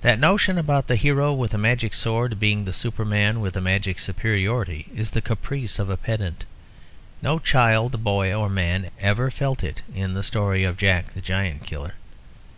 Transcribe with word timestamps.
That 0.00 0.18
notion 0.18 0.56
about 0.56 0.86
the 0.86 0.96
hero 0.96 1.34
with 1.34 1.52
a 1.52 1.58
magic 1.58 1.92
sword 1.92 2.40
being 2.40 2.64
the 2.64 2.72
superman 2.72 3.40
with 3.40 3.54
a 3.58 3.60
magic 3.60 3.98
superiority 3.98 4.88
is 4.96 5.10
the 5.10 5.20
caprice 5.20 5.78
of 5.78 5.90
a 5.90 5.98
pedant; 5.98 6.46
no 7.20 7.38
child, 7.38 8.02
boy, 8.02 8.32
or 8.34 8.48
man 8.48 8.90
ever 8.98 9.30
felt 9.30 9.62
it 9.62 9.82
in 9.94 10.14
the 10.14 10.22
story 10.22 10.64
of 10.64 10.78
Jack 10.78 11.12
the 11.12 11.20
Giant 11.20 11.66
Killer. 11.66 11.92